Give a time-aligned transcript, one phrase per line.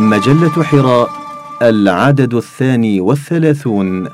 [0.00, 1.10] مجلة حراء
[1.62, 4.08] العدد الثاني والثلاثون.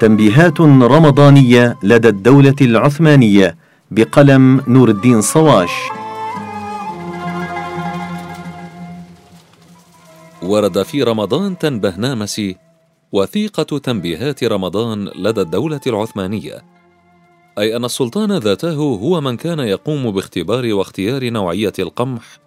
[0.00, 3.56] تنبيهات رمضانية لدى الدولة العثمانية
[3.90, 5.70] بقلم نور الدين صواش.
[10.42, 12.56] ورد في رمضان تنبه نامسي
[13.12, 16.79] وثيقة تنبيهات رمضان لدى الدولة العثمانية.
[17.58, 22.38] أي أن السلطان ذاته هو من كان يقوم باختبار واختيار نوعية القمح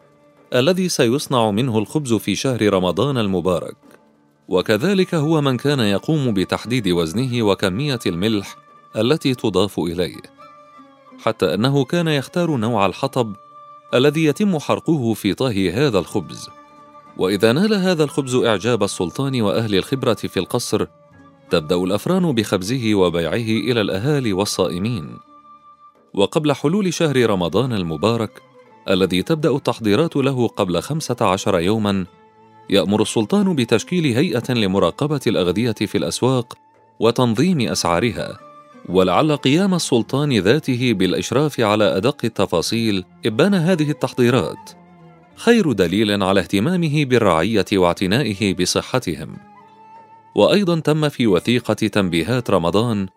[0.53, 3.75] الذي سيصنع منه الخبز في شهر رمضان المبارك.
[4.47, 8.55] وكذلك هو من كان يقوم بتحديد وزنه وكمية الملح
[8.95, 10.21] التي تضاف إليه
[11.23, 13.35] حتى أنه كان يختار نوع الحطب
[13.93, 16.49] الذي يتم حرقه في طهي هذا الخبز.
[17.17, 20.87] وإذا نال هذا الخبز إعجاب السلطان وأهل الخبرة في القصر
[21.49, 25.17] تبدأ الأفران بخبزه وبيعه إلى الأهالي والصائمين.
[26.13, 28.41] وقبل حلول شهر رمضان المبارك
[28.89, 32.05] الذي تبدأ التحضيرات له قبل خمسة عشر يوما
[32.69, 36.57] يأمر السلطان بتشكيل هيئة لمراقبة الأغذية في الأسواق
[36.99, 38.39] وتنظيم أسعارها
[38.89, 44.71] ولعل قيام السلطان ذاته بالإشراف على أدق التفاصيل إبان هذه التحضيرات.
[45.35, 49.52] خير دليل على اهتمامه بالرعية واعتنائه بصحتهم.
[50.35, 53.07] وأيضا تم في وثيقة تنبيهات رمضان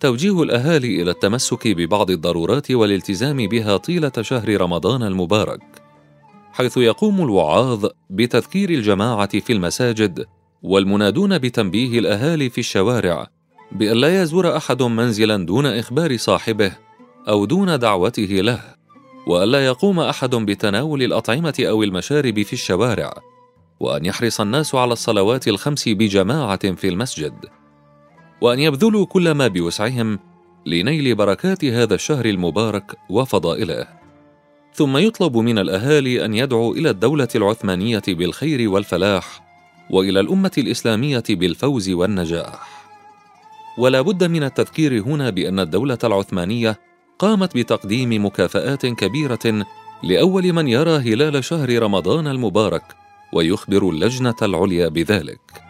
[0.00, 5.62] توجيه الأهالي إلى التمسك ببعض الضرورات والالتزام بها طيلة شهر رمضان المبارك
[6.52, 10.26] حيث يقوم الوعاظ بتذكير الجماعة في المساجد
[10.62, 13.26] والمنادون بتنبيه الأهالي في الشوارع
[13.72, 16.72] بأن لا يزور أحد منزلا دون إخبار صاحبه
[17.28, 18.60] أو دون دعوته له
[19.26, 23.14] والا يقوم أحد بتناول الأطعمة أو المشارب في الشوارع.
[23.80, 27.34] وأن يحرص الناس على الصلوات الخمس بجماعة في المسجد
[28.40, 30.18] وأن يبذلوا كل ما بوسعهم
[30.66, 33.86] لنيل بركات هذا الشهر المبارك وفضائله.
[34.74, 39.48] ثم يطلب من الأهالي أن يدعوا إلى الدولة العثمانية بالخير والفلاح
[39.90, 42.88] وإلى الأمة الإسلامية بالفوز والنجاح.
[43.78, 46.78] ولا بد من التذكير هنا بأن الدولة العثمانية
[47.18, 49.66] قامت بتقديم مكافآت كبيرة
[50.02, 52.82] لأول من يرى هلال شهر رمضان المبارك
[53.32, 55.67] ويخبر اللجنة العليا بذلك.